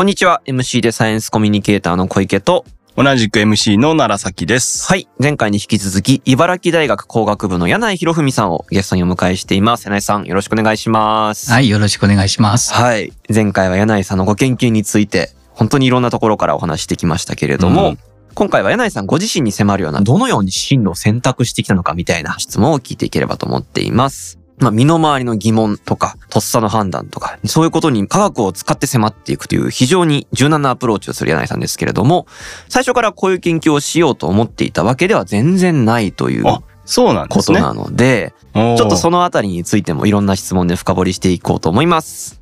[0.00, 0.40] こんにちは。
[0.46, 2.64] MC でサイエンスコミュニケーターの小池と、
[2.96, 4.88] 同じく MC の奈良崎です。
[4.88, 5.06] はい。
[5.18, 9.84] 前回に引き続き、茨城大学工学部の柳井博文さんをゲストにお迎えしています。
[9.84, 11.52] 柳井さん、よろしくお願いします。
[11.52, 12.72] はい、よろしくお願いします。
[12.72, 13.12] はい。
[13.28, 17.98] 前回は柳井さんのご研究について、本当にいろんなところからお話してきましたけれども、うん
[18.32, 24.39] 今回は柳井さんご自身に迫るような、どのように進路を選択してきたのかみたいな質問を聞いていければと思っています。
[24.60, 32.26] まあ、身の回りの疑問とか、とっさの判断とか、そういうことに科学を使って迫っていくという非常に柔軟なアプローチをする柳井さんですけれども、
[32.68, 37.60] 最初からこういう研究をしようと思っていたわけでは全然ないというあ、そうなんですね。
[37.60, 42.40] ことなので、ちょっとそのあたりについてもいろんな質問で深掘りしていこうと思います。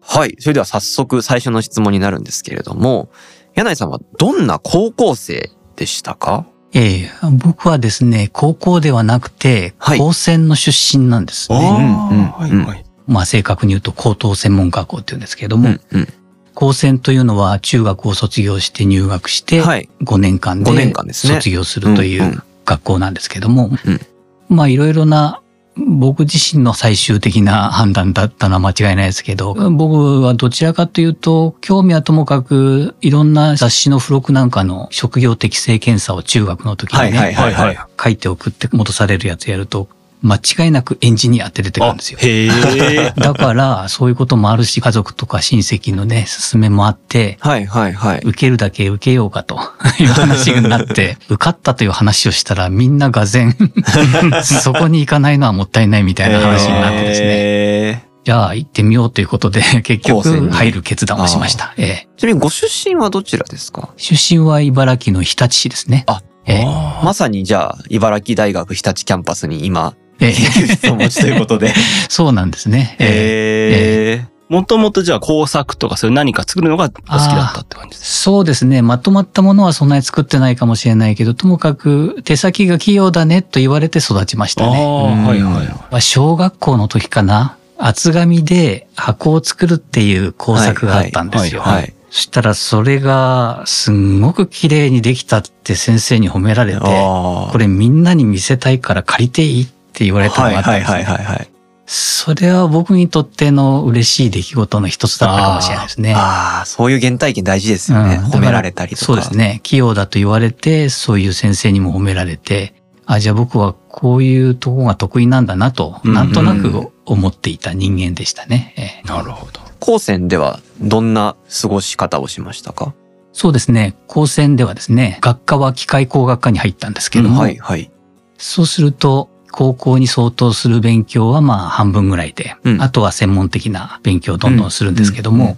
[0.00, 0.36] はい。
[0.38, 3.10] それでは早速最初の質問になるんですけれども、
[3.54, 6.46] 柳井さんはどんな高校生でしたか？
[6.72, 11.58] ええ僕はですね、高校ではなくて、はい高専の出身なんですね。
[11.58, 12.84] うんうんはいはい。
[13.06, 16.08] まあ正確に言うと高等専門学校って言うんですけれども、うんうん。
[16.54, 19.88] 高専というのは中学を卒業して入学して、はい。
[20.02, 24.00] 5年間で5年間ですね卒業するというんうんう学校なんですけども、うん
[24.48, 25.40] まあいろいろな
[25.76, 37.86] 僕自身の最終的な判断だったのは間違いないですけど、僕はどちらかというと、興味はともかくいろんな雑誌の付録なんかの職業適性検査を中学の時にね、はいはいはいはい。
[38.02, 39.88] 書いて送って戻されるやつやると、
[40.22, 42.18] 間違いなくエンジニアって出てくるんですよ。
[43.16, 48.20] だから、そういうこともあるし、家族とか親戚のね、勧めもあって、はいはいはい。
[48.24, 49.58] 受けるだけ受けようかと
[50.00, 53.54] いう話になって、受かったという話をしたらみんながぜ
[54.62, 57.26] そこに行かないのはもったいないみたいな話になってですね。
[57.26, 58.06] ね。
[58.24, 61.74] じゃあ行ってみようということで、結局入る決断をしました。
[61.76, 63.90] ええちなみにご出身はどちらですか？
[63.96, 66.04] 出身は茨城の日立市ですね。
[66.08, 71.72] あええあまさにじゃあ、茨城大学日立キャンパスに今、ええ研究室をお持ちということで。
[72.08, 72.96] そうなんですね。
[72.98, 78.22] えええーもともとじゃあ工作とかそういう何か作るのがお好きだったって感じです。
[78.22, 78.80] そうですね。
[78.80, 84.70] まとまったものはそんなに作ってないかもしれないけど、ともかく手先が器用だねと言われて育ちましたね。
[84.70, 85.66] はいはいはい。
[85.66, 87.56] まあ小学校の時かな。
[87.78, 91.60] 厚紙で箱を作るっていう工作があったんですよ。
[91.60, 91.92] はい。
[92.10, 100.96] そしたらそれがすんごく綺麗にできたって先生に褒められて、あこれみんなに見せたいから借りていいって言われたのがあったんですね。
[100.96, 101.50] はいはいはいはい。
[101.88, 106.14] それは僕にとっての嬉しい出来事の一つだったかもしれないですね。
[106.16, 108.16] ああ、そういう原体験大事ですよね。
[108.16, 109.04] うん褒められたりとか。
[109.04, 109.36] そうです。
[109.36, 109.60] ね。
[109.62, 112.74] 器用だと言われて、そういう先生にも褒められて、
[113.06, 118.74] あ、じゃあ僕はこういうとこが得意なんだなと、うんなんとなく思っていた人間でしたね。
[118.76, 119.60] ええなるほど。
[119.78, 122.94] 高専ではどんな過ごし方をしましたか？
[123.32, 123.94] そうですね。
[124.08, 127.92] 高専ではですね、学科は機械工学科に入ったんですけども、はいはい。
[128.38, 135.56] そうすると、高校に相当する勉強はまあ半分ぐらいで、うんあとは専門的な勉強をどんどんするんですけどうんうんも、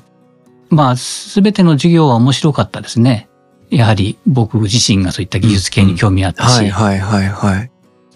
[0.70, 3.28] まあすべての授業は面白かったですね。
[3.70, 7.70] やはり僕自身がそういった技術系に興味あったし、はいはいはいはい。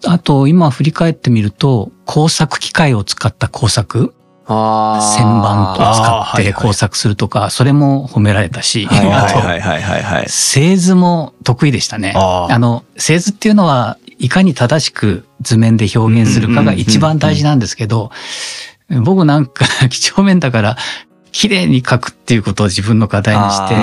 [0.07, 4.15] あと今振り返ってみると、工作機械を使った工作。
[4.45, 10.29] 旋盤を使って工作するとか、それも褒められたし、はいはいあと、はいはいはいはい。
[10.29, 12.13] 製図も得意でしたね。
[12.17, 18.13] ああの、製図っていうのは、いかに正しく図面で表現するかが一番大事なんですけど、
[19.05, 20.77] 僕なんか几帳面だから、
[21.33, 23.75] 綺麗に書くっていうことを自分の課題にして、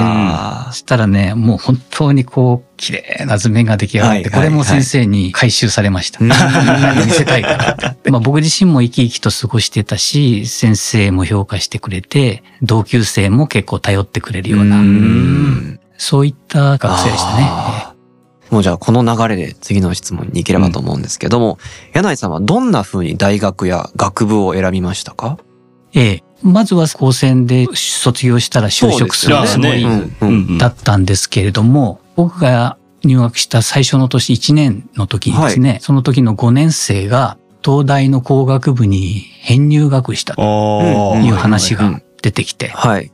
[0.78, 6.24] したらね、もう本当にこう、綺麗な図面が出来上がって、これも先生に回収されました。
[6.24, 6.32] 見
[7.12, 8.08] せたいからって。
[8.10, 17.99] まあ僕自身も生き生きと過ごしてたし、先生も評価してくれて、同級生も結構頼ってくれるーような、んそういった学生でしたね。
[18.50, 21.60] もうじゃあこの流れで次の質問に行ければと思うんですけども、
[21.94, 25.38] 柳井さんはどんな風に大学や学部を選びましたか？
[25.94, 26.24] ええ。
[26.42, 40.42] まずは高専で卒業したら就職するつもりうんうんうんだったんですけれども、僕が入学した最初の年1年の時にですね、その時の5年生が東大の工学部に編入学したと。
[41.18, 43.12] いう話がうん出てきて、はい。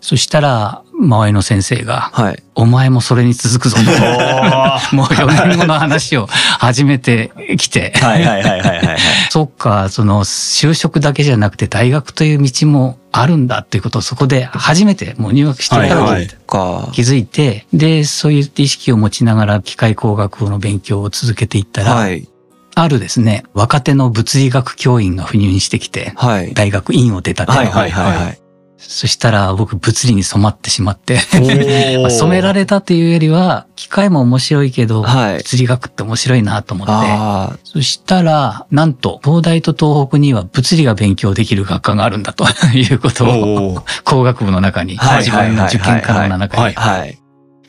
[0.00, 2.42] そしたら周りの先生が、はい。
[2.54, 3.76] お前もそれに続くぞ
[4.92, 8.98] もう4年後の話を始めてきて、はいはいはいはいはいはい。
[9.30, 16.88] そっか、その就職だけじゃなくて大学という道もあるんだっていうことをそこで初めてもう入学してからはいはいか。
[16.92, 22.28] 気づいて、で、そういう意識を持ちながら機械工学部の勉強を続けていったら、はい。
[22.74, 26.52] あるですね、若手の物理学教員が赴任してきて、はい。
[26.54, 28.38] 大学院を出たての、はいはいはいはい。
[28.78, 35.36] そしたら僕物理に染まってしまって、 染められたというよりは、機械も面白いけど、はい。
[35.38, 42.44] 物理学って面白いなと思って、そしたら、なんと、東大と東北には物理が勉強できる学科があるんだと。
[42.74, 46.74] いうことを、工学部の中に、はい自分の受験可能な中に。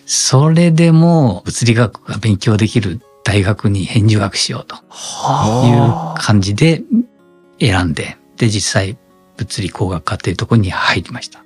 [0.05, 6.81] それでもう物理学が勉強できる大学に返入学しようとはいう感じで
[7.59, 8.97] 選んで、で、実際
[9.37, 11.43] 物理工学科っていうところに入りました。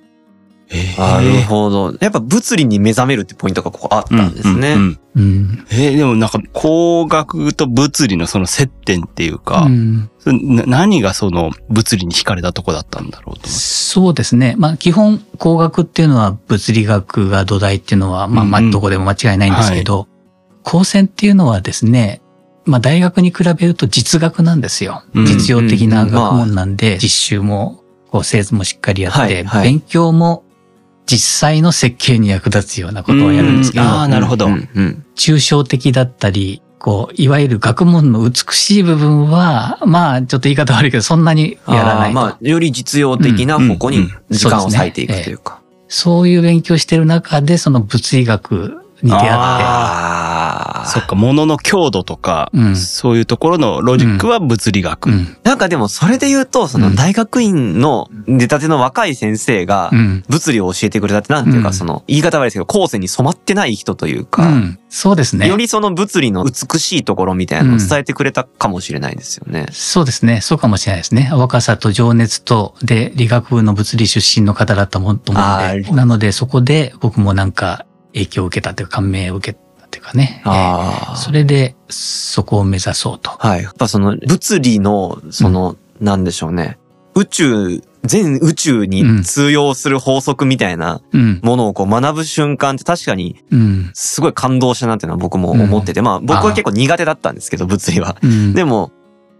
[0.73, 1.93] えなるほど。
[1.99, 4.73] やっぱ物理に目覚めるってポイントがここあったんですね。
[4.73, 5.65] うんうんうん。
[5.69, 13.49] えーでもなんか工学と物理のその接点っていうか、うん何がその物理に惹かれたとこだったんだろうと思って。
[13.49, 14.55] そうですね。
[14.57, 20.07] まあ基本工学っていうのは物理学が土台っていうのはまあまうんうんあどこでも間違いないんですけど、
[20.63, 22.21] 高専っていうのはですね、
[22.63, 25.03] まあ大学に比べると実学なんですよ。
[25.13, 27.80] うん実用的な学問なんで、実習も
[28.11, 29.63] こう製図もしっかりやって、はいはい。
[29.63, 30.43] 勉強も
[31.05, 33.89] 実際の設計に役立つようなことをやるんですけど、うん。
[33.89, 34.47] あーなるほど。
[34.47, 35.05] うんうん。
[35.15, 45.61] 抽象的だったり、こう、いわゆる学問の美しい部分は、まあ、ちょっと言い方悪いけど、そんなにやらないまあ、より実用的な方向に時間を割いていくというか。
[45.87, 50.85] そういう勉強してる中で、その物理学に出会っああ。
[50.87, 55.09] そっか、物の強度とか、うんそういうところのロジックは物理学。
[55.09, 55.37] て、うん。
[55.43, 60.23] なんかでもそれで言うと、そのうん大学院の出たての若い先生がう、ん。
[60.27, 64.79] 物理を教えてくれたってなんていうか、うんその言い方悪いですけど、後世に染まってない人といううか、ん。
[64.89, 65.55] そうですねよ。
[65.57, 69.67] りその物理の美しいところみたいなのを伝えてくれたかもしれないですよね。
[69.71, 70.41] そうですね。
[70.41, 71.29] そうかもしれないですね。
[71.31, 80.41] 若さと情熱と、で、理学部の物理出身の方だったもんと思うのあで、ーなのでそこで僕もなんか影響を受けたというか、感銘を受けたというかね。
[80.45, 81.11] ああ。
[81.11, 83.31] えーそれで、そこを目指そうと。
[83.31, 83.63] はい。
[83.63, 86.77] やっぱその物理の、その、なんでしょうね。
[87.15, 91.39] 宇宙、全宇宙に通用する法則みたいなうん。
[91.43, 93.91] ものをこう学ぶ瞬間って確かにうん。
[93.93, 98.15] すごい感動したなっていうのは僕も思ってて、まあ僕は結構苦手だったんですけど、物理は。
[98.23, 98.53] うん。
[98.53, 98.91] でも、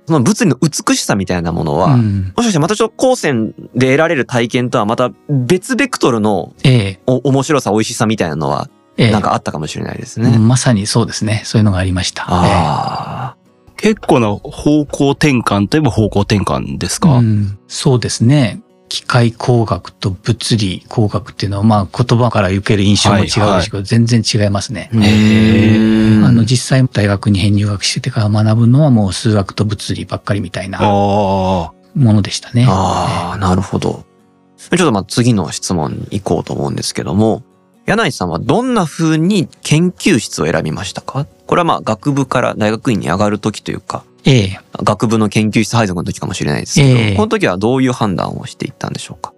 [0.07, 3.33] その物理の美しさみたいなものは、うんもしかしてまたちょっと後世
[3.75, 10.35] で得られる体験とはまた別ベクトルのええお面白さ、美味しさみたいなのは、ええなんかあったかもしれないですうね。
[10.35, 11.41] んまさにそうですね。
[11.45, 12.25] そういうのがありました。
[12.27, 13.35] あ
[13.77, 18.61] 結構な方向転換といえば方向転換ですか、うんそうですね。
[18.91, 24.89] 機械工学と物理工学っていうのは、まあ言葉から受ける印象も違うでしょうけど、全然違いますね。
[24.91, 26.31] あ。
[26.33, 32.65] の、実際大学に編入学してから学ぶのはもう数学と物理ばっかりみたいなあものでしたね。
[32.67, 34.03] ああ、なるほど。
[34.57, 37.43] ちょっとまあ次の質問に行こうと思うんですけども、
[37.91, 41.27] 柳井さんはどんな風に研究室を選びましたか？
[41.45, 44.59] これはまあ学部から大学院に上がる時というか、ええ。
[44.75, 49.33] 学部の研究室配属の時かもしれないですけど、ええこの時はどういう判断をしていったんでしょうか？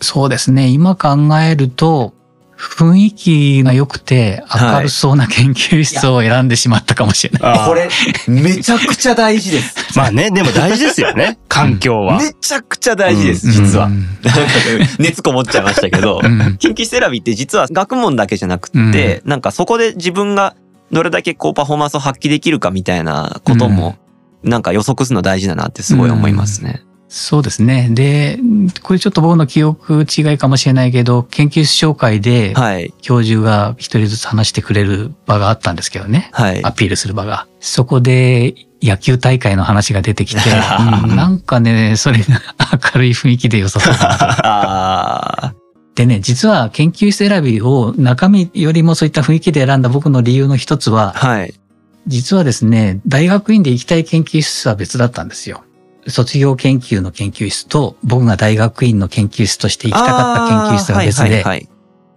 [0.00, 0.68] そうですね。
[0.68, 2.14] 今考えると、
[2.56, 7.52] 雰囲気が良くて明るそうな研究室を選んでしまったかもしれない。
[7.52, 7.88] あーれ、
[8.28, 9.76] めちゃくちゃ大事です。
[9.96, 11.38] まあね、でも大事ですよね。
[11.48, 12.18] 環境は。
[12.18, 13.86] めちゃくちゃ大事です、うん実は。
[13.86, 14.06] うん
[14.98, 20.54] 熱こもっちゃいましたけど、うん研究室選びって実は学問だけじゃなくって、なんかそこで自分が
[20.90, 23.96] どれだけこうパフォーマンスを発揮できるかみたいなことも、
[24.42, 26.82] なんか予測するの大事だなってすごい思いますね。
[27.08, 27.88] そうですね。
[27.92, 28.38] で、
[28.82, 32.92] これちょっと僕の記憶違いかもしれないけど、研究室紹介ではい。
[33.00, 36.30] 教授が一人ずつ話してくれる場があったんですけどね。
[36.32, 36.64] はい。
[36.64, 37.46] アピールする場が。
[37.60, 40.40] そこで野球大会の話が出てきて、
[41.04, 42.40] うんなんかね、それが
[42.94, 45.54] 明るい雰囲気で良さそうだな あ
[45.94, 51.54] でね、実は研究室選びを中身よりもそういった雰囲気で選んだ僕の理由の一つはー、はい。
[52.06, 55.62] 実はですね、大学院で行きたい研究室は別だったんですよ。
[56.08, 61.44] 卒業研究の研究室と僕が大学院の研究室として行きたかった研究室が別で、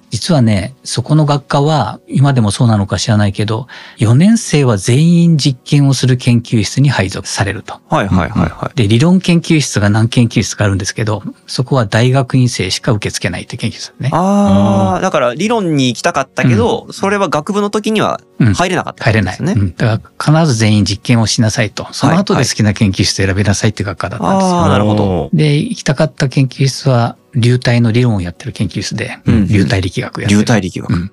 [0.09, 7.79] 実はね、そこの学科は今でもそうなのか知らないけど、4年生は全員実験をする研究室に配属されると。
[7.89, 8.77] はいはいはいはい。
[8.77, 14.09] で、理論研究室が何研究室かあるんですけど、そこは大学院生しか受け付けないって研究室ね。
[14.13, 19.33] ああ、だから理論に行きたかったけど、それは学部の時にはうん入れなかった入れない。
[19.33, 19.53] ですね。
[19.55, 21.87] うんだから必ず全員実験をしなさいと。
[21.91, 24.59] その後で好きな研究室を選びなさいっていう学科だったんですよ。
[24.61, 25.29] あーなるほどど。
[25.33, 30.39] で、行きたかった研究室は、流体の理論をやってる研究室で、うん流体力学やってる。
[30.39, 30.93] 流体力学。
[30.93, 31.11] うん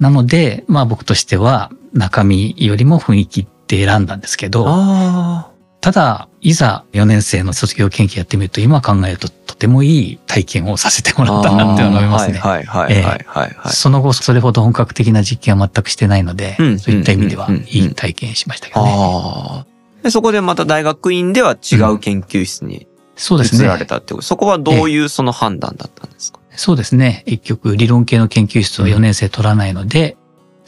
[0.00, 11.26] なので、まあ僕としては、中身よりも雰囲気って選んだんですけど、あただ、いざ4年生の卒業研究やってみると、今考えるととてもいい体験をさせてもあ。
[11.26, 12.38] らったなって思いますね。
[12.38, 13.72] はいはいはいはいはいはい。
[13.72, 19.66] その後、それほど本格的な実験は全くしてないので、うんそういった意味ではいい体験しましたけどね。
[20.02, 22.86] で、そこでまた大学院では違う研究室に。
[23.20, 23.64] そうですね。
[23.64, 24.26] 移られたってこと。
[24.26, 26.40] そこはどういうその判断だったんですか？
[26.56, 27.22] そうですね。
[27.26, 30.16] 結局、理論系の研究室を4年生取らないので、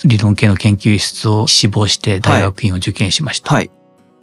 [0.04, 3.54] 理論系の研究室を志望して大学院を受験しました。
[3.54, 3.71] はい。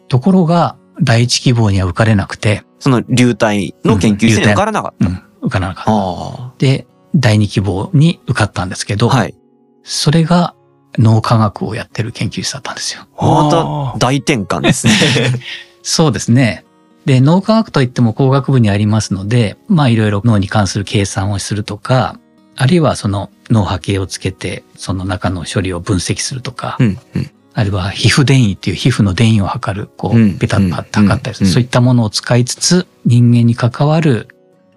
[0.08, 5.08] ところが、第一希望には受かれなくて、その流体の研究室に受からなかった。
[5.08, 5.92] うん、受からなかった。
[5.92, 8.98] あで、第二希望に受かったんですけあ。
[8.98, 9.36] ど、はい。
[9.84, 10.56] それが
[10.98, 13.08] 脳科学をやってる研究室だったんですよ。
[13.18, 14.94] まあた大転換ですね。
[15.84, 16.66] そうですね。
[17.06, 22.20] で、脳科学といっても工学部にありますので、まあいろいろ脳に関する計算をするとか、
[22.56, 27.32] あるいはその脳波計をつけて、その中の処理を分析するとか、うんうん。
[27.54, 34.28] あるいは皮膚電位っていう皮膚の電位を測る、こうペタッと測ったりする、うんそういったものを使いつつ、人間に関わる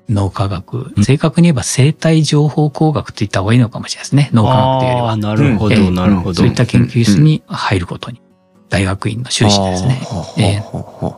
[0.09, 4.31] 脳科学、正確に言えば生体情報工学と言った方がいいのかもしれないですね。
[4.33, 5.17] 脳科学というよりは。
[5.17, 6.35] なるほど、うんなるほど。
[6.35, 8.21] そういった研究室に入ることに、
[8.73, 10.00] 大学院の修士ですね。
[10.38, 10.62] えええ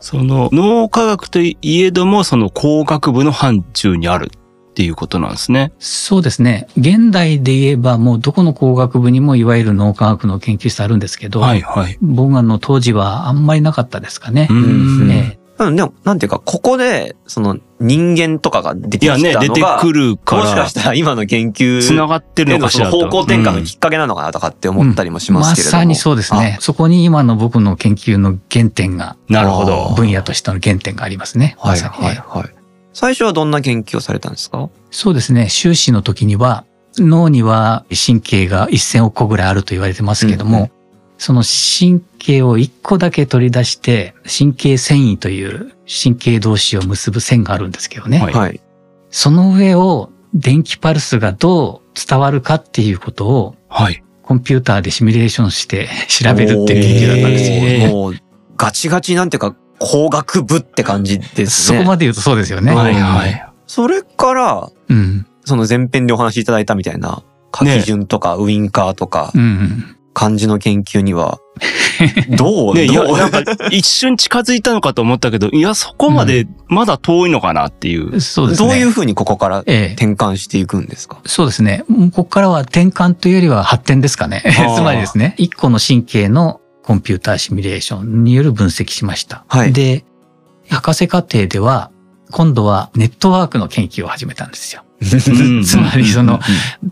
[0.01, 4.29] その脳科学といえども、その工学部の範疇にある
[4.71, 5.71] っていうことなんですね。
[5.79, 6.67] そうですね。
[6.77, 11.97] 現代で言えばもうどこの工学部にもいわゆる脳科学の研究室あるんですけど、はいはい。
[12.01, 14.49] 僕がの当時はあんまりなかったですかね。
[14.51, 25.77] うんええうん、でも、なんていうか、ここで、その人間とかが出てきたのいやね、が、出てくるか、もしからしたら今の研究繋がってるへのかしら方向転換のきっかけなのかなとかって思ったりもしますけれども。
[25.77, 26.57] まさにそうですね。
[26.59, 29.93] そこに今の僕の研究の原点が、なるほど。
[29.95, 31.55] 分野としての原点がありますね。
[31.59, 31.69] あ。
[31.69, 32.49] はいまさに、はいはい。
[32.93, 34.69] 最初はどんな研究をされたんですか？
[34.91, 35.49] そうですね。
[35.49, 36.65] 修士の時には、
[36.97, 40.71] 脳には神経が1000億個ぐらいあると言われてますけども、うんう
[41.17, 48.19] その神経を1個だけ取り出して、神経繊維という神経同士を結ぶ線があるんですけどね。
[48.19, 48.61] はいはい。
[49.09, 54.03] その上を電気パルスがどう伝わるかっていうことをはい。
[54.21, 57.91] コンピューターでシミュレーションして調べるっていう研究だったんですよ。
[57.91, 58.13] もう、
[58.57, 61.77] ガチガチなんていうか、工学部って感じですね。
[61.79, 62.73] そこまで言うとそうですよね。
[62.73, 63.45] はいはい。
[63.67, 65.27] それから、うん。
[65.43, 67.23] その前編でお話しいただいたみたいな、
[67.55, 69.95] 書き順とかウインカーとかう、ん。
[70.15, 71.37] 漢字の研究には、
[72.37, 73.17] どう、ね、いや、どう？
[73.17, 73.41] なんか
[73.71, 78.19] 一瞬近づいたのかと思ったけど、いや、そこまでまだ遠いのかなっていう。
[78.21, 78.67] そうですね。
[78.69, 79.93] どういうふうにここからええ。
[79.93, 81.19] 転換していくんですか？
[81.25, 81.83] そうですね。
[82.13, 84.41] ここからは転換というよりは発展ですかね。
[84.45, 89.43] ー つまりですね、一個の神経のコンピューターシミュレーションによる分析しました。
[89.47, 90.05] はいで、
[90.69, 91.91] 博士課程では、
[92.31, 94.81] 今度はネットワークの研究を始めたんですよ。
[94.81, 96.39] うんつまりその、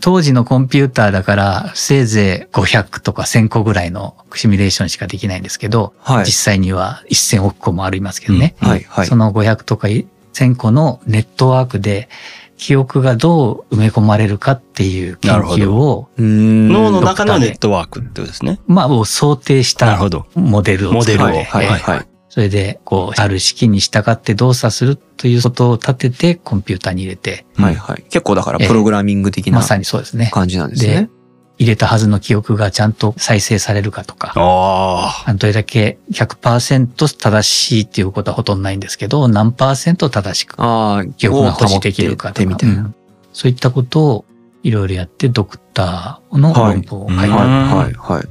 [0.00, 6.32] 当時のコンピューターだから、せいぜい500とか1000個ぐらいのシミュレーションしかできないんですけど、はい実。
[6.32, 8.54] 際には1000億個もありますけどね。
[8.60, 9.16] はい、はいそ。
[9.16, 12.08] の500とか1000個のネットワークで
[12.56, 18.60] 記憶がどう埋め込まれるかっていう研究を、脳脳の中のネットワークってことですね。
[18.66, 19.98] まあ、を想定した。
[20.34, 22.06] モデルを作って、モデルをはい、はい、えーはい。
[22.34, 28.02] それで、こう、ある式に従って動作するということを立てて、コンピューターに入れて、はい、はい。
[28.10, 30.30] 結構だからプログラミング的なまさにそうですね。
[30.34, 31.10] 感じなんですね。
[31.58, 42.74] 入れたはずの記憶がちゃんと再生されるかとか、あどれだけ100%正しいっていうことはほとんどないんですけど、何パーセント正しくああ、記憶が保持できるかとか、みたいな。
[42.76, 42.94] うん
[43.34, 44.24] そういったことを
[44.62, 47.36] いろいろやってドクターの論文を書いた。
[47.36, 48.28] はいはい、はい、はい。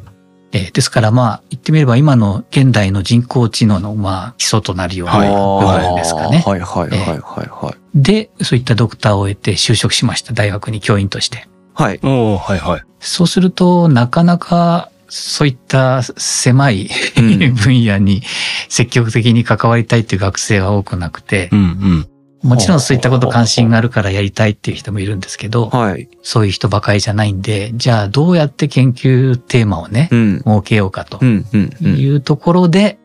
[0.53, 6.43] えーですからまあ言ってみれば今の現代の人工知能のまあ基礎となるようなはい部分ですかね。
[6.45, 7.77] はい、はい、はい、はい、はい。
[7.95, 10.33] で、そういったドクターを得て就職しました。
[10.33, 11.48] 大学に教員として。
[11.74, 12.00] はい。
[12.01, 12.07] あ。
[12.07, 12.81] おーはいはい。
[13.00, 18.24] そうするとなかなかそういった狭いうん 分野に
[18.69, 22.07] 積極的に関わりたいっていう学生は多くなくてう、んうん。
[22.43, 26.09] もちろんそういったこと関心があるからやりたいっていう人もいるんですけど、はい。
[26.21, 30.38] そういう人ばかりじゃないんで、じゃあどうやって研究テーマをね、うん。
[30.39, 31.23] 設けようかと。
[31.23, 33.00] いうところで、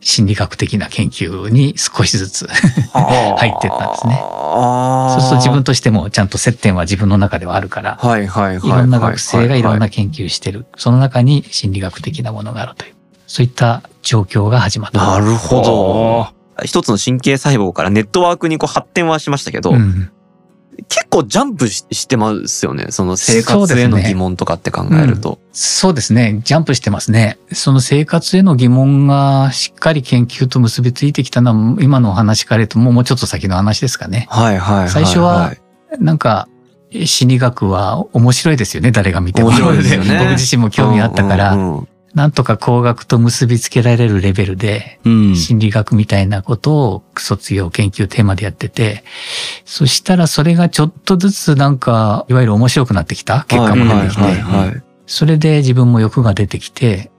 [0.00, 2.46] 心理学的な研究に少しずつ
[2.94, 4.16] 入ってったんですね。
[4.22, 8.68] そうすると自分としてもちゃんと接点は自分の中ではあるから、はい、はい、はい。
[8.68, 10.66] いろんな学生がいろんはな研究してる。
[10.76, 12.94] その中に心理学的なものがあるという。
[13.26, 15.04] そういった状況が始まった。
[15.04, 16.37] なるほほど。
[16.64, 20.10] 一つの神経細胞からネットワークにこう発展はしましたけど、うん
[20.86, 22.86] 結構ジャンプししてますよね。
[22.90, 25.40] その生活への疑問とかって考えると。
[25.52, 26.40] そうですね。
[26.44, 27.36] ジャンプしてますね。
[27.52, 34.28] その生活への疑問がしっかり研究と結びついてきたのは、今のお話から言うともうもうちょっと先の話ですかね。
[34.30, 34.88] はいはいはい、はい。
[34.88, 35.52] 最初は
[35.98, 36.48] なんか、
[37.04, 39.48] 心理学は面白いですよね、誰が見ても。
[39.48, 41.88] 面白いですよね 僕自身も興味あったから、うんうんうん
[42.18, 45.36] なんとか工学と結びつけられるレベルで、うん。
[45.36, 49.04] 心理学みたいなことを卒業研究テーマでやってて、
[49.64, 53.44] そしたらそれがちょっとずつなんか、いわゆる面白くなってきた？
[53.46, 54.22] 結果も出てきて、
[55.06, 57.10] それで自分も欲が出てきて、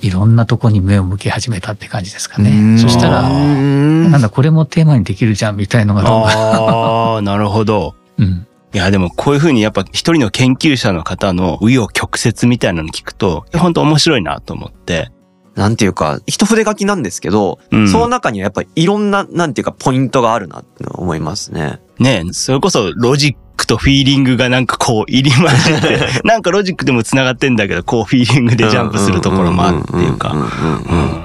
[0.00, 2.50] いろんなとこに目を向け始めたって感じですかうね。
[2.74, 7.96] んそしたら、うんなんだ、これもテーマにできるじゃん、みたいのがどんどんああ、なるほど。
[8.16, 8.46] うん。
[8.72, 15.10] いや、でもこういうふうにやっぱ一人の研究者の方の紆余曲折みたいなの聞くと、本当面白いなと思って。
[15.56, 21.80] なんていうか、一筆書きなんですけど、うんその中にはやっぱりいろんな、なんていうか、ポイントがあるなって思いますね。
[21.98, 30.34] ねそれこそロジックとフィーリングがなんかこう入り混じって、 なんかロジックでも繋がってんだけど、こうフィーリングでジャンプするところもあるっていうか。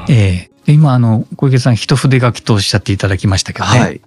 [0.09, 3.79] ええで今、あの、小池さん、一筆書きとおっしゃっていただきましたけどね。
[3.79, 4.01] はい。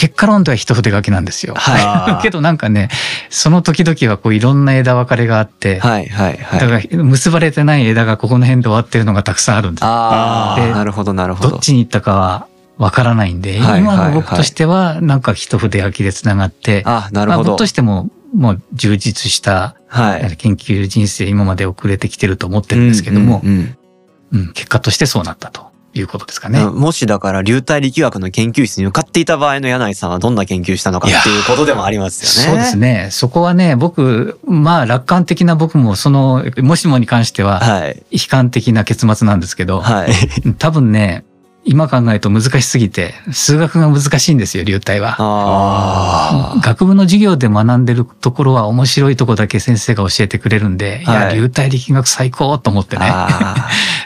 [0.00, 1.52] 結果論では一筆書きなんですよ。
[1.54, 2.88] はあー けどなんかね、
[3.28, 5.78] その時々はこういろんな枝分かれがあって、い。
[5.80, 6.60] はい、はい、はい。
[6.60, 9.84] だから結ばれてない枝がここの辺で終わってるのがたくさんあるんです。
[9.84, 11.50] ああ、でなるほど、なるほど。
[11.50, 12.46] どっちに行ったかは
[12.78, 17.66] わからないんで、はいはい今の僕としてはなんか一筆書きで繋がって、あなるほどまあ僕と。
[17.66, 20.36] してももう充実したはい。
[20.38, 26.60] 研究人生今まで遅れてきてると思ってるんですけども、うんうんうん結果としてそうなったということですかね。
[26.60, 32.50] うんもしだから流体力学の研究室に受かっていた場合の柳井さんはどんな研究したのかっていうことでもありますよね。
[32.50, 33.08] そうですね。
[33.10, 38.02] そこはね、僕、まあ楽観的な僕もその、もしもに関してははい。
[38.10, 40.12] 悲観的な結末なんですけど、はい。
[40.58, 41.24] 多分ね、
[41.64, 45.16] 今考えると難しすぎて、数学が難しいんですよ、流体は。
[45.18, 53.56] あ学部の授業で学んでるところは面白いとこだけ先生が教えてくれるんで、い、はいや、流体力学最高と思ってあ。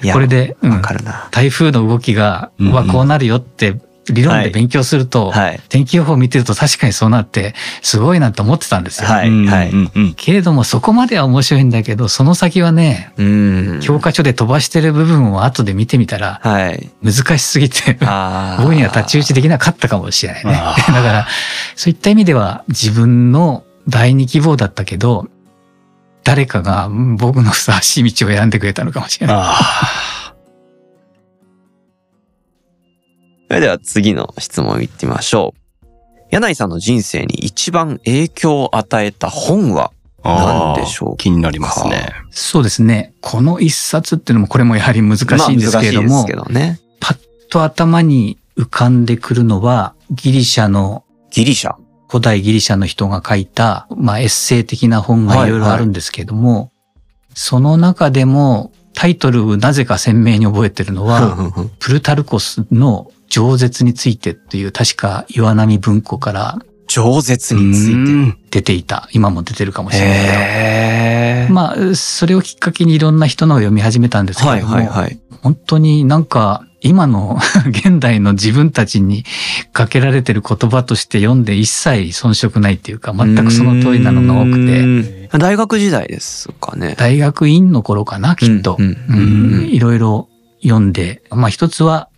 [0.03, 0.13] ね。
[0.13, 0.83] これで、うん。
[1.31, 3.81] 台風の動きが、うんうんはこうなるよって
[4.11, 5.61] 理論で勉強すると、はい。
[5.69, 9.09] 天気予報見てると確かにそうなって、すごいなと思ってたんですよ。
[9.09, 9.73] はいうんはい
[10.17, 13.81] けれどもそこまでは面白いんだけど、その先はね、うん。
[13.81, 16.91] 教科書で飛ばしてる部分を後で見てみたら、はい。
[17.03, 17.95] 難しすぎて。
[18.59, 20.53] 僕には太刀打ちできなかったかもしれないね。
[20.55, 21.27] あだから、
[21.77, 25.29] そういった意味では自分の第二希望だったけど、
[26.25, 29.37] 誰かがうん僕のふさわしい道を選んでくれたのかもしれない。
[33.55, 35.87] それでは次の質問いってみましょう。
[36.33, 39.93] 柳井さんの人生に一番影響を与えた本は
[40.25, 40.73] あ。
[40.75, 41.19] なんでしょうか？
[41.19, 42.09] 気になりますね。
[42.33, 43.15] そうですね。
[43.21, 46.81] この一冊っていうのもこれもやはり難しいんですけれども、まあ難しいですけどね。
[46.99, 47.19] パッ
[47.49, 51.77] と頭に浮かんでくるのは、ギリシャのギリシャ？
[52.09, 56.73] 古代ギリシャの人が書いた、まあ、エッセイ的な本がいろいろあるんですけれども、
[57.35, 66.59] その中でもタイトルなぜか鮮明に覚えてるのは、プルタルコスの饒舌についてっていう確か岩波文庫から
[66.89, 67.93] 饒舌について。
[67.93, 69.09] うん出ていた。
[69.11, 71.55] 今も出てるかもしれないけど。
[71.55, 75.21] まあ、それをきっかけにいろんな人のを読み始めたんですけども、はいはい。
[75.43, 79.25] 本当になんか今の 現代の自分たちに
[79.73, 85.39] かけられてる言葉として読んで一切遜色ないっていうか全くその通りなのが多くて、て。
[85.39, 86.95] 大学時代ですかね。
[86.97, 88.79] 大学院の頃かな、きっと。
[89.69, 90.29] いろいろ
[90.63, 92.09] 読んで、まあ一つは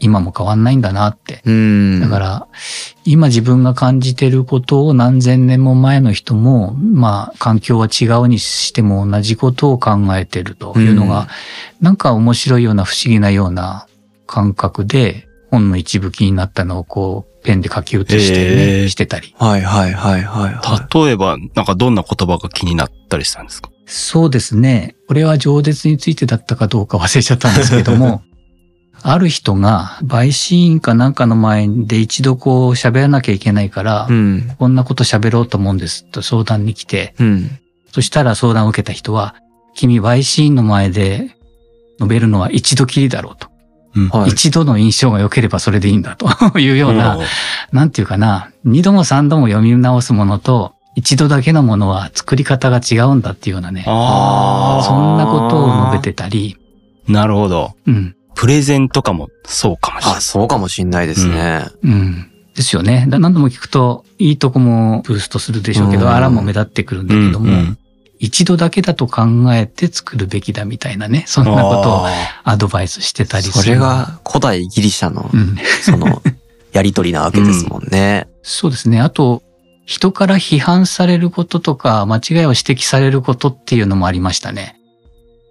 [0.00, 1.42] 今も変わんないんだなって。
[1.44, 2.00] うん。
[2.00, 2.46] だから、
[3.04, 11.28] 今自分が感じてることを何千年も前の人も、まあ環境は違うにしても同じことを考えてるというのが、
[11.80, 13.86] なんか面白いような不思議なような
[14.26, 19.34] 感覚で、本の一部気になったのをこう、ペンで書き写してね、へーしてたり。
[19.38, 21.04] はいはいはいはいはい。
[21.06, 23.70] 例えば、なんかどんな言葉が気になったりしたんですか？
[23.86, 24.96] そうですね。
[25.06, 28.22] これは饒舌についてだったかどうか忘れちゃったんですけども、
[29.02, 34.50] ある人が陪審員かなんかの前で一度こう喋らなきゃいけないから、うん。
[34.58, 37.50] こんなこと喋ろうと思うんですと相談に来て、うん。
[37.92, 39.36] そしたら相談を受けた人は、
[39.74, 41.30] 君陪審員の前で
[41.98, 43.48] 述べるのは一度きりだろうと。
[43.94, 44.30] うんはい。
[44.30, 47.18] 一度の印象が良ければそれでいいんだと いうような、
[47.72, 56.56] なんていうかな、二度も三度も読み直すものと、一度だけのものは作り方が違うんだっていうようなね、あそんなことを述べてたり、
[57.08, 57.12] あ。
[57.12, 57.72] なるほど。
[57.86, 60.22] うん、プレゼンとかもそうかもしれなあ、い。
[60.22, 61.64] そうかもしんないですね。
[61.82, 62.30] うん。
[62.54, 63.06] ですよね。
[63.08, 67.78] だ何度も聞くと、いいとこもブーストするでしょうけど、うんあらも目立ってくるんだけども、うんうん
[68.20, 69.22] 一度だけだと考
[69.54, 72.10] えて作るべきだみたいなね、そんなことをあ
[72.42, 73.62] アドバイスしてたりする。
[73.62, 75.56] それが古代ギリシャのう、ん。
[75.82, 76.20] その、
[76.72, 78.26] やりとりなわけですもんね。
[78.42, 79.00] そうですね。
[79.00, 79.44] あと、
[79.86, 84.77] 人から批判されることとか、間違いを指摘されることっていうのもありましたね。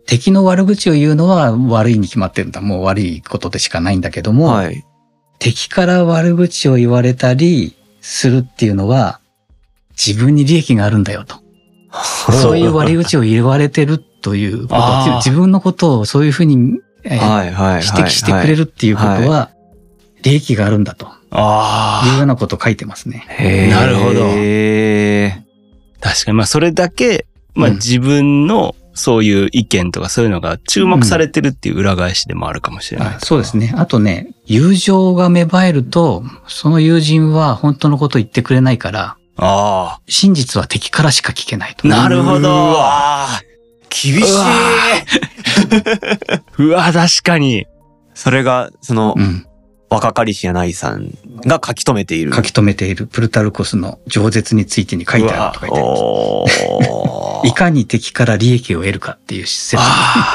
[0.07, 2.61] 敵の悪口を言うのは悪いに決まってるんだ。
[2.61, 4.83] もう悪いことでしかないんだけども、はい。
[5.37, 9.19] 敵から悪口を言われたりするっていうのは、
[9.91, 11.35] 自分に利益があるんだよと。
[12.31, 17.85] そういう悪口を言われてるということ自分のことをそういうふうに、えーはいはいはい。
[17.85, 19.49] 指摘してくれるっていうことはいは、
[20.23, 23.25] 利益があるんだとあいうようなことを書いてますね。
[23.69, 25.43] なるほどへ
[25.99, 33.73] 確かに、まあそれだけ、まあうん自分のそういう意見とかそういうのが注目されてるっていう裏返しでもあるかもしれない、あそうですね。
[33.77, 41.87] あとね、友情が芽生えると、その友人は本当のこと言ってくれないから、あ真実は敵からしか聞けないと。
[41.87, 43.47] なるほどうわー
[43.89, 44.35] 厳しい。
[44.35, 45.05] あ。
[46.57, 47.65] うわ、確かに。
[48.13, 49.43] それが、その、うん。
[49.89, 51.11] 若かりし柳井さん
[51.45, 52.33] が書き留めている。
[52.33, 56.01] 書き留めているプルタルコスの饒舌についてに書いてあると書いてあります。
[56.03, 56.86] おー
[57.47, 59.77] いかに敵から利益を得るかっていう説。
[59.77, 59.81] あ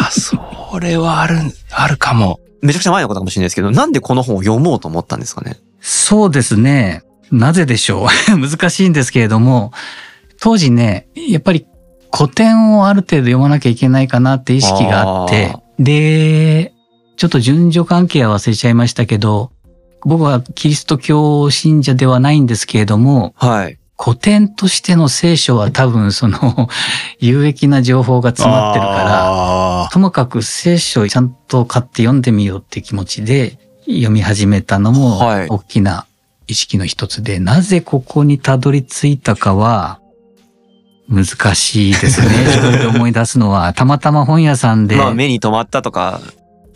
[0.09, 1.37] あ、それはある、
[1.71, 2.41] あるかも。
[2.63, 5.57] めちゃくちゃ前のことかもしれないですけど、なんでこの本を読もうと思ったんですかね？
[5.81, 7.03] そうですね。
[7.31, 8.39] なぜでしょう？
[8.39, 9.73] 難しいんですけれども、
[10.41, 11.67] 当時ね、やっぱり
[12.15, 16.73] 古典をある程度読まなきゃいけないかなって意識があってあ、で、
[17.17, 19.51] ちょっと順序関係は忘れちゃいましたけど、
[20.05, 23.79] 僕はキリスト教信者ではないんですけれども、はい。
[24.03, 26.69] 古典としての聖書は多分その
[27.21, 29.89] 有益な情報が詰まってるから、ら。
[29.93, 36.07] ともかく聖書をちゃんと買って読んでみようって気持ちで読み始めたのもはい大きな
[36.49, 40.01] 意識の一つで、なぜここにたどり着いたかは
[41.09, 42.29] 難しいですね。
[42.47, 46.21] 自分で思い出すのは、たまたま本屋さんで、まあ目に留まったとか、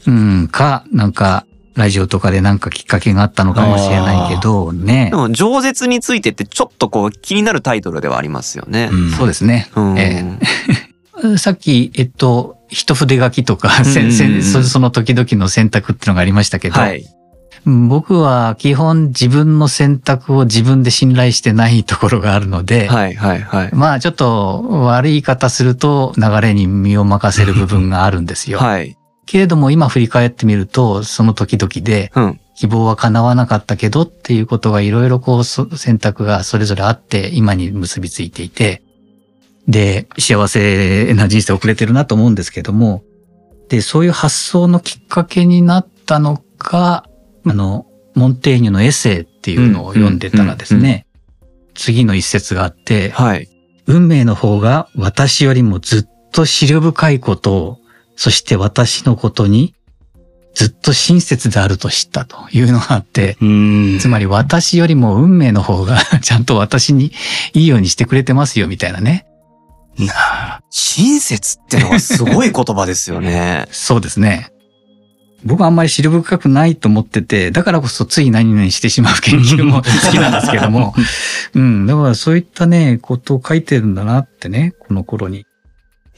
[0.07, 1.45] うん、か、なんか、
[1.77, 5.17] ラジオとかでなんかきっかけがあったのかもしれないけど、ねで。
[5.17, 8.89] も饒舌についてってちょっとこう気になるタイトルではありますよね。
[8.91, 9.71] うんそうですね。
[9.77, 9.99] うん。
[9.99, 10.39] え
[11.39, 17.07] さっき、えっと、一筆書きとか、うんその時々の選択っていうのがありましたけど、はい。
[17.67, 23.71] 僕は基本自分の選択を自分で信頼してないところがあるので、はいはいはい。
[23.73, 28.59] まあちょっと悪い言い方すると流れに身を任せる部分があるんですよ。
[28.59, 28.97] はい。
[29.27, 32.41] けれども今振り返ってみると、その時々でうん。
[32.57, 38.83] 希望は叶わなかったけどっていうことがいろいろこうそ選択がそれぞれあって今に結びついていて、
[39.69, 43.05] で、幸せな人生を送れてるなと思うんですけども、
[43.69, 47.05] で、そういう発想のきっかけになったのが、
[47.45, 51.07] あの、モンテーニュのエッセイっていうのを読んでたらですね、
[51.75, 53.49] 次の一節があって、はい。
[53.87, 57.79] 運命の方が私よりもずっと思慮深いことを、
[58.17, 59.75] そして私のことに
[60.55, 63.99] ずっと親切であると知ったというのがあって、うん。
[64.01, 67.13] つまり私よりも運命の方がちゃんと私に
[67.53, 69.27] いいようにしてくれてますよみたいなね。
[69.99, 73.67] な親切ってのはすごい言葉ですよね。
[73.73, 74.51] そうですね。
[75.45, 80.95] 僕はあんまり資料深くないと思ってて、だからこそつい何々してしまう研究も 好きなんですけども、
[81.55, 85.45] うん、だからそういったね、ことを書いてるんだなってね、この頃に。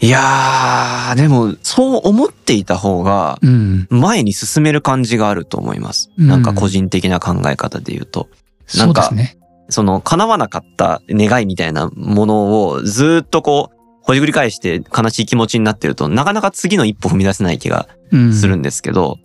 [0.01, 3.87] いやー、でも、そう思っていた方が、うん。
[3.91, 6.11] 前に進める感じがあると思います。
[6.17, 8.29] うんなんか個人的な考え方で言うと。
[8.77, 9.39] なそんかうですね。
[9.71, 18.33] その叶わなかった願いみたいなものをずーっとこう、ほじくり返して悲しい気持ちになってると、なかなか次の一歩踏み出せない気がうん。
[18.33, 19.19] するんですけど、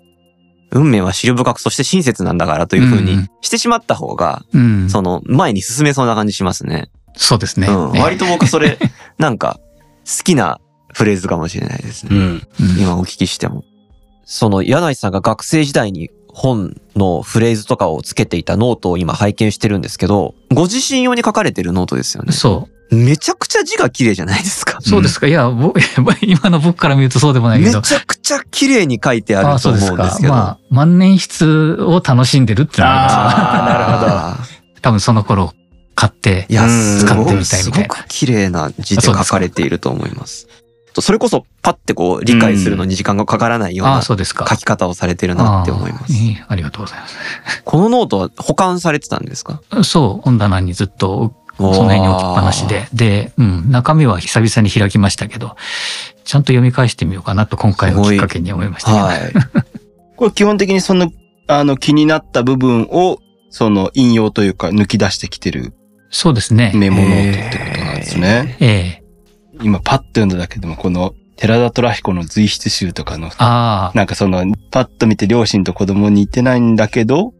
[0.71, 4.89] 運命は思慮深くそして親切なんだからというふうにうんしてしまった方が、うん。
[4.89, 6.89] その前に進めそうな感じしますね。
[7.15, 7.67] そうですね。
[7.67, 7.91] うん。
[7.91, 8.79] ね割と僕それ、
[9.19, 9.59] なんか
[10.05, 10.59] 好きな
[10.93, 12.09] フレーズかもしれないですね。
[12.11, 12.47] うん。
[12.59, 13.63] うん今お聞きしても。
[14.25, 22.31] その柳井さんが学生時代に本のフレーズとかをつけていたノートを今拝見してるんですけど、ご自身用に書かれてるノートですよね。
[22.31, 22.95] そう。
[22.95, 24.77] めちゃくちゃ字が綺麗じゃないですか。
[24.81, 25.27] そうですか？
[25.27, 25.73] いや、ぼ
[26.21, 27.79] 今の僕から見るとそうでもないけど。
[27.79, 30.29] めちゃくちゃ綺麗に書いてあると思うんですけど。
[30.33, 31.45] まあ、万年筆
[31.83, 34.43] を楽しんでるってなるほど
[34.81, 35.53] 多分その頃
[35.95, 36.45] 買って。
[36.49, 40.47] 使ってみたいみすたいなごく綺麗な字で書かれていると思います。
[41.01, 44.45] それこそパッてこう理解するのに時間がかからないようなそうですか。
[44.47, 46.13] 書き方をされてるなって思います
[46.47, 46.51] あ。
[46.51, 47.07] ありがとうございま
[47.63, 49.61] このノートは保管されてたんですか？
[49.81, 49.83] す。
[49.83, 52.87] そう、本棚にずっとその辺に置きっぱなしで。
[52.93, 55.55] で、うん、中身は久々に開きましたけど、
[56.23, 59.03] ちゃんと読み返してみようかなと今回をきっかけに思いましたけど。
[59.03, 59.33] はい。
[60.15, 61.11] これ基本的にその、
[61.47, 65.73] あの、気になった部分を、その引用というか抜き出してきてる
[66.09, 66.71] そうですね。
[66.75, 68.57] メモノートってことなんですね。
[68.59, 69.02] ええ
[69.63, 77.33] 今パッと読んだだけでも、この寺田虎彦の随筆集とかの、なんかその、パッと見て両親と子供に似てないんだけど、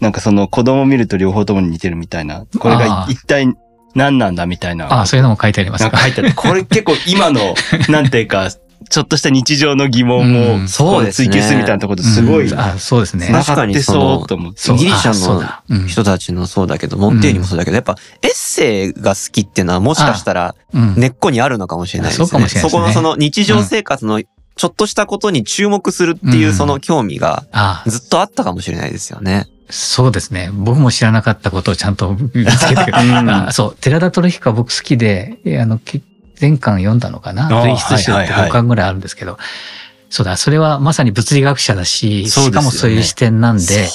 [0.00, 3.46] なんかその子供見ると両方ともに似てるみたいな、これが一体
[3.94, 4.86] 何なんだみたいな。
[4.86, 6.02] ああ、そういうのも書いてありますかなんか。
[6.04, 7.54] 書いてあって、これ結構今の、
[7.88, 8.50] なんていうか、
[8.92, 10.64] ちょっとした日常の疑問うん。
[10.64, 12.60] をそうですね追求するみたいなところですごいうん。
[12.60, 13.24] あそうですね。
[13.24, 14.60] 繋がってそうと思って。
[14.60, 14.76] そう。
[14.76, 20.94] ギリシャの人たちのそうだけど、モンテーニュもそうだけど、やっぱエッセイが好きっていうのはもしかしたらうん。
[20.98, 22.26] 根っこにあるのかもしれないですね。
[22.26, 22.70] そうかもしれないね。
[22.70, 26.52] そこのその日常生活のちょっとしたことに注目するっていううん。
[26.52, 27.44] その興味が
[27.86, 29.46] ずっとあったかもしれないですよね。
[29.70, 30.50] そうですね。
[30.52, 33.30] 僕も知らなかったことをちゃんと見つけて うん。
[33.30, 36.02] あそう、寺田虎彦は僕好きで、えあの、き
[36.42, 37.48] 前巻読んだのかな？
[37.64, 39.38] 類筆集ってはいはいはい5巻ぐらいあるんですけど、
[40.10, 43.88] そうだ、それはまさに物理学者だし、ねしかもそういう視点なんで、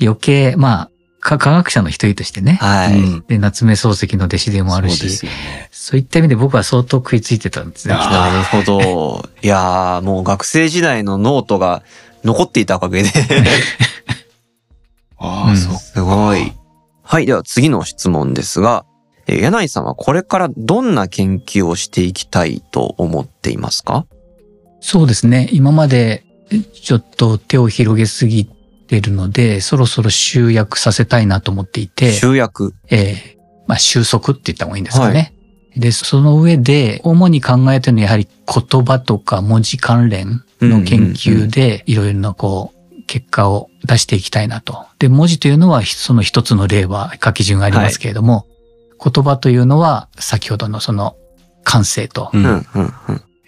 [0.00, 2.66] 余計、まあ、か科学者の一人としてね、だ。
[2.66, 2.98] はい。
[2.98, 5.70] うんで、夏目漱石の弟子でもあるし、そうね。
[6.00, 7.94] いった意味で僕は相当食いついてたんですね。
[7.94, 9.28] あなるほど。
[9.42, 11.82] いやー、もう学生時代のノートが
[12.24, 13.10] 残っていたおかげで。
[15.18, 15.56] ああ、うん。
[15.56, 16.52] すごい。
[17.02, 17.26] はい。
[17.26, 18.93] では次の質問ですが、えー
[19.26, 24.06] 柳井さんはこれからどんな研究をしていきたいと思っていますか？
[24.80, 25.48] そうですね。
[25.52, 26.24] 今まで
[26.74, 32.74] ちょっと手を広げすぎてるので、そろそろ集約させたいなと思っていて、集約。
[32.90, 35.34] ええまあ収束って言った方がいいんですかね。
[35.74, 44.86] で、その上で、主に考えてるのはやはり言葉とか文字関連の研究で、いろいろなこう、結果を出していきたいなと。
[45.00, 48.46] で、文字というのは、その一つの例は書き順がありますけれども、
[49.02, 51.16] 言葉というのは、先ほどのその
[51.62, 52.30] 感性と。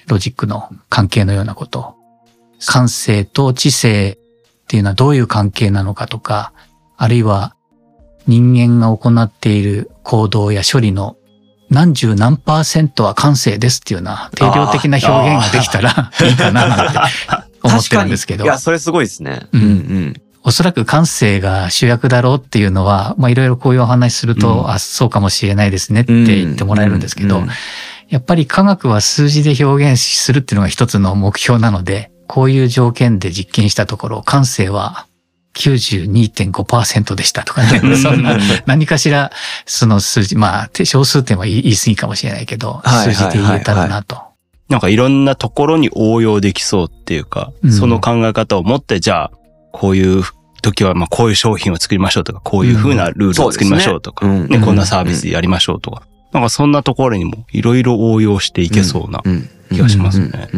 [0.06, 1.96] ロジックの関係のようなこと。
[2.64, 6.52] 感性と知性っていうのはどういう関係なのかとか、
[6.96, 7.54] あるいは
[8.26, 11.16] 人間が行っている行動や処理の
[11.68, 16.98] 何十何パーセントは感性ですっていうような定量的な表現ができたらいいかななんて
[17.62, 19.48] 思ってるんですけどい、や、それすごいですね。
[19.52, 20.22] うんうん。
[20.46, 24.70] おそらく感性が主役だろうっていうのは、まあいろいろこういうお話すると、うん。
[24.70, 27.48] あ、そうかもしれないですねって言ってもらえるんですけど、うん。
[28.08, 35.08] やっぱり科学は数字で表現するっていうのが一つの目標なので、こういう条件で実験したところ、感性は
[35.56, 39.32] 92.5%でしたとかね、 そんな何かしら
[39.64, 43.12] その数字、まあ小数点は言い過ぎかもしれないけど、はい。
[43.12, 44.22] 数字で言えたらなと。
[44.68, 47.72] なんかいろんなところに応用できそうっていうか、うん。
[47.72, 49.45] その考え方を持って、じゃあ、
[49.76, 50.22] こういう
[50.62, 59.48] 時は、まあこういう商品を作りましょうとか、こういう風なルールを作りましょうとか、うんねこんなサービスやりましょうとか、なんかそんなところにもいろいろ応用していけそうなうん。
[59.70, 60.48] 気がしますね。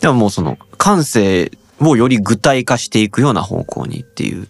[0.00, 1.50] でももうその、感性
[1.80, 4.48] をより具体化していくような方向にっていう。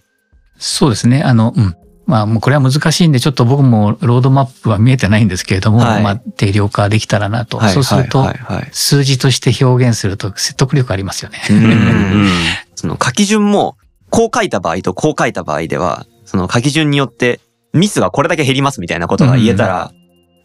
[0.59, 1.23] そうですね。
[1.23, 1.77] あの、うん。
[2.07, 7.59] まあもうこれは難しいんで、ちょっと僕もロードマップは見えてないんですけれども、はいまあ定量化できたらなと。
[7.59, 8.27] はいそうすると、
[8.73, 11.41] 数字として表現すると説得力ありますよね。
[12.75, 13.77] その書き順も、
[14.15, 17.41] こう書いた場合とこう書いた場合では、その書き順によって
[17.73, 19.93] ミスがこれだけ減りますみたいなことが言えたら、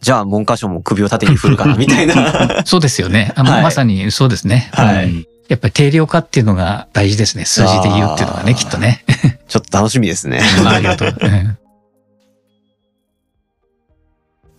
[0.00, 2.62] じゃあ文科省も首を縦に振るかなみたいな。
[2.66, 3.32] そうですよね。
[3.36, 4.70] あの、はいまさにそうですね。
[4.72, 7.44] はいうんやっぱり定量化っていうのが大事ですね。
[7.44, 9.04] 数字で言うっていうのがね、きっとね。
[9.48, 10.40] ちょっと楽しみですね。
[10.64, 11.16] ありがとう。
[11.20, 11.58] うん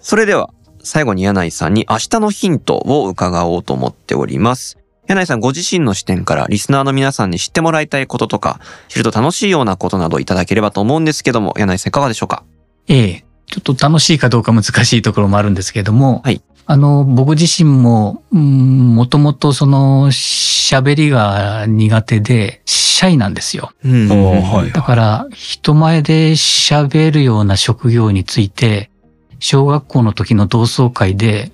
[0.01, 0.49] それでは、
[0.83, 4.80] 最後に柳井さんに明日のヒントを伺おうと思っております。
[5.11, 12.43] 柳井さんご自身の視点からリスナーの皆さんに知ってもらいたいこととか、知ると楽しいようなことなどいただければと思うんですけども、柳井さんいかがでしょうか？
[12.87, 13.25] ええ。
[13.47, 16.41] ちょっと楽しいかどうか難しいところもあるんですけれども、はい。
[16.65, 23.73] あの、僕自身も、うんもともとその、喋りが苦手で、シャイなんですよ。
[23.83, 24.71] うん。
[24.71, 28.89] だから、人前で喋るような職業について、
[29.39, 31.51] 小学校の時の同窓会で、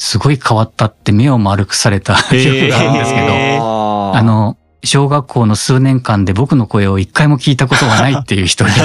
[0.00, 8.80] すごい変わったって目を丸くされた記憶があるんですけど、あの、小学校の数年間で僕の声を一回も聞いたことがないっていう人がいて、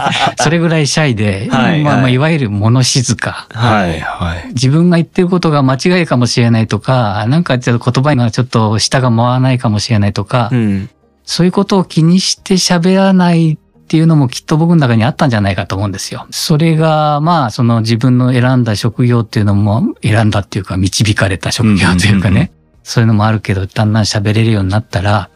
[0.42, 3.46] それぐらいシャイで、はいまあまあ、はいいわゆる物静か。
[3.52, 4.48] はい、はい。
[4.54, 10.88] 自分が言ってることが間違いかもしれないとか、なんかちょっと言葉がちょっと舌が回らないかもしれないとか、うん。
[11.24, 16.26] そういうことを気にして喋らないっていうのもきっと僕の中にあったんじゃないかと思うんですよ。
[16.30, 22.50] それが、まあ、その自分の選んだ職業っていうのも、選んだっていうか導かれた職業というかね、
[22.82, 25.28] そういうのもあるけど、だんだん喋れるようになったら、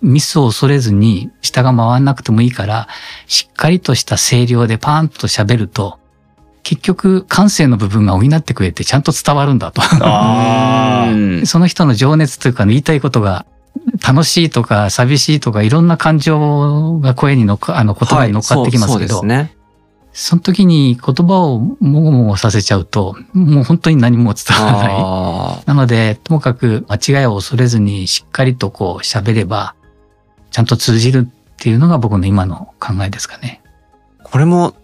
[0.00, 2.86] ミスを恐れずに下が回んなくてもいいから、
[3.26, 5.98] しっかりとした声量でパーンと喋ると、
[6.62, 9.82] 結局感性の部分が補ってくれてちゃんと伝わるんだと。
[11.46, 13.44] その人の情熱というか、言いたいことが
[14.06, 19.56] 楽しいとか寂しいとかいろんな感情が声に乗っか、あの言葉に乗っかってきますけど、はいそね。
[20.12, 24.96] その時に言葉をもごもごさせちゃうと、もう本当に何も伝わらない。
[24.96, 29.74] あなので、ともかく間違いを恐れずにしっかりとこう喋れば、
[30.50, 33.60] ちゃんと通じるっていうのが僕の今の考えですかね。
[34.20, 34.74] ーこれも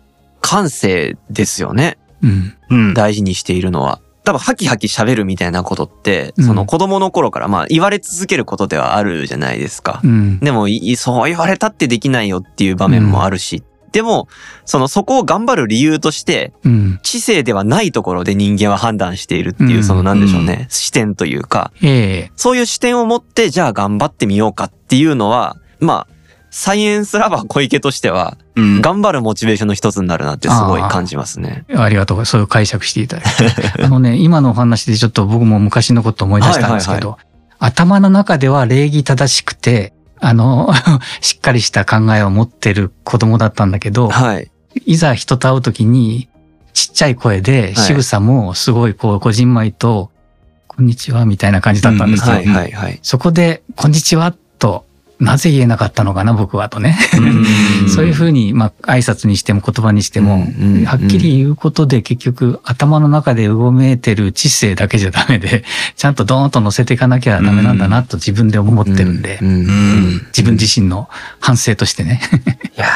[0.42, 1.96] 感性ですよね。
[2.22, 2.54] うん。
[2.68, 2.94] うん。
[2.94, 4.00] 大事にしているのは。
[4.24, 10.00] 多分、ハキハキ喋るみたいなことって、うんその子供の頃からまあ言われ続けることではあるじゃないですか。
[10.04, 10.38] うん。
[10.40, 13.62] でも、いそう言われたってできないよっていう場面もあるし。
[13.92, 14.26] でも、
[14.64, 17.00] その、そこを頑張る理由として、うん。
[17.02, 26.12] 知性ではないところで人間は判断しているっていう、うんそのなんでしょうね、視点というか、ええそういう視点を持って、じゃあ頑張ってみようかっていうのは、まあ、
[26.50, 28.80] サイエンスラバー小池としては、うん。
[28.80, 31.64] 頑張るモチベーションの一つになるなってすごい感じますね。
[31.74, 32.24] ありがとう。
[32.26, 33.52] そういう解釈していただいて。
[33.82, 37.18] あのね、今のお話でちょっと僕も昔のこと思い出したんですけど、
[37.58, 40.72] 頭の中では礼儀正しくて、あの、
[41.20, 44.50] しっかりした考えを持ってる子供だったんだけど、はい。
[44.86, 46.28] いざ人と会うときに、
[46.72, 50.10] ちっちゃい声で、仕草もすごいこう、こじんまりと、
[50.68, 52.34] こんにちは、みたいな感じだったんですよ。
[52.34, 52.98] はいはいはい。
[53.02, 54.38] そこで、こんにちは、と、
[55.22, 56.98] なぜ言えなかったのかな、僕は、とね。
[57.16, 57.46] うん
[57.88, 60.46] そういうふうに、まあ、挨拶にしても言葉にしても、
[60.84, 65.64] はっきり言うことで結局頭の中でうごめいてる知性だけじゃダメで、
[65.96, 69.38] ちゃんとドーンと乗せていかなきゃダメなんだなと自分で思ってるんで、
[70.28, 71.08] 自分自身の
[71.40, 72.20] 反省としてね。
[72.76, 72.90] いやー、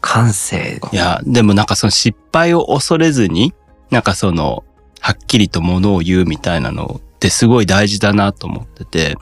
[0.00, 0.80] 感性。
[0.92, 3.52] いや、でもなんかその失敗を恐れずに、
[3.90, 4.64] なんかその、
[5.00, 9.16] はっきりとものを言うみたいなのってすごい大事だなと思ってて、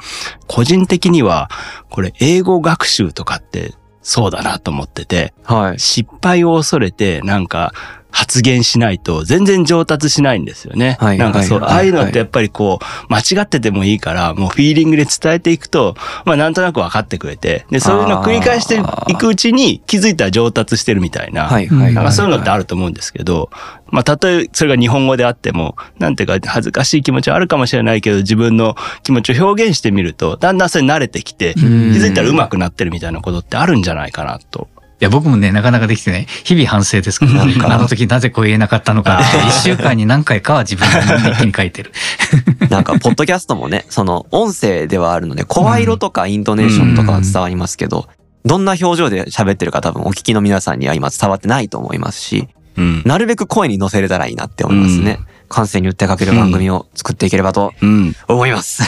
[0.46, 1.50] 個人的には、
[1.90, 5.80] これ英語学習とかってそうだなと思ってて、はい。
[5.80, 7.72] 失敗を恐れてなんか
[8.18, 10.96] 発言しないと全然上達しないんですよね。
[11.00, 21.44] はいなんかそう、はいああいうのってやっぱりこう、間違っててもいいから、もうフィーリングで伝えていくと、まあなんとなく分かってくれて、で、そういうのを繰り返していくうちに気づいたら上達してるみたいな。
[21.44, 21.94] はいはい。
[21.94, 22.58] なんかそういうのってある。
[22.58, 23.50] ると思うんですけど、
[23.90, 34.68] まあ、たとえそれが日本語であっても、なんていうか恥ずかしい気持ちはあるかもしれないけど、自分の気持ちを表現してみると、だんだんそれ慣れてきて、気気づいたら上手くなってるみたいなことってあるんじゃないかなと。
[35.00, 41.92] いや、僕もね、なかなかできてね、日々反省ですけど、 あの時なぜこう言えなかったのかって、一週間に何回かは自分で日記に書いてる。
[42.68, 48.08] なんか、ポッドキャストもね、その、音声ではあるので、声色とかイントネーションとかは伝わりますけど、
[48.44, 53.02] どんな表情で喋ってるか多分お聞きの皆さんには今伝わってないと思いますし、うん。
[53.04, 55.20] なるべく声に乗せれたらいいなって思いますね。
[55.48, 58.16] 感性に訴えかける番組を作っていければとうん。
[58.26, 58.82] 思います。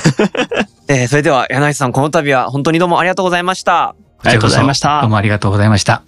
[0.88, 3.94] えーそれでは、柳井さん、この度は本当にどうもありがとうございました。
[4.22, 5.10] ありがとうございましたどう。
[5.10, 6.02] もありがとうございました。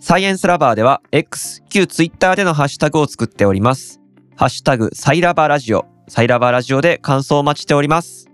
[0.00, 4.00] サイエンスラバーでは X、旧 Twitter でのハッシュタグを作っております。
[4.36, 8.28] ハッシュタグ、サイラバラジオ、サイラバラジオで感想をお待ちしております。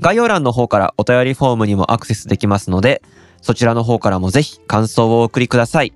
[0.00, 3.02] 概要欄の方からお便りフォームにもアクセスできますので、
[3.40, 5.94] そちらの方からもぜひ感想をお送りください。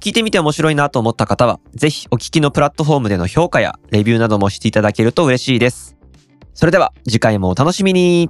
[0.00, 5.96] 聞いてみて面白いなと思った方は、ぜひお聞きのプラットフォームでの評価やレビューなどもしていただけると嬉しいです。
[6.52, 8.28] それでは次回もお楽しみに